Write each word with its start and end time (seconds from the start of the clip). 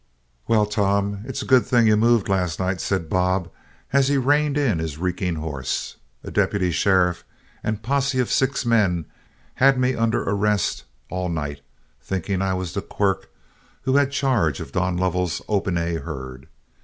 "Well, 0.47 0.65
Tom, 0.65 1.21
it's 1.27 1.43
a 1.43 1.45
good 1.45 1.63
thing 1.63 1.85
you 1.85 1.95
moved 1.95 2.27
last 2.27 2.59
night," 2.59 2.81
said 2.81 3.07
Bob, 3.07 3.51
as 3.93 4.07
he 4.07 4.17
reined 4.17 4.57
in 4.57 4.79
his 4.79 4.97
reeking 4.97 5.35
horse. 5.35 5.97
"A 6.23 6.31
deputy 6.31 6.71
sheriff 6.71 7.23
and 7.63 7.83
posse 7.83 8.17
of 8.19 8.31
six 8.31 8.65
men 8.65 9.05
had 9.61 9.77
me 9.77 9.93
under 9.93 10.23
arrest 10.23 10.85
all 11.11 11.29
night, 11.29 11.61
thinking 12.01 12.41
I 12.41 12.55
was 12.55 12.73
the 12.73 12.81
Quirk 12.81 13.29
who 13.83 13.97
had 13.97 14.09
charge 14.09 14.59
of 14.59 14.71
Don 14.71 14.97
Lovell's 14.97 15.39
'Open 15.47 15.77
A' 15.77 15.93
herd. 15.97 16.47